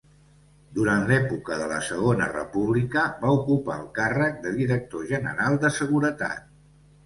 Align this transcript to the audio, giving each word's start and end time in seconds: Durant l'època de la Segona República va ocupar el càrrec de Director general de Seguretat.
Durant 0.77 1.03
l'època 1.11 1.57
de 1.59 1.67
la 1.71 1.77
Segona 1.89 2.31
República 2.33 3.05
va 3.27 3.35
ocupar 3.37 3.77
el 3.83 3.87
càrrec 4.01 4.43
de 4.49 4.57
Director 4.59 5.07
general 5.15 5.63
de 5.67 5.75
Seguretat. 5.81 6.53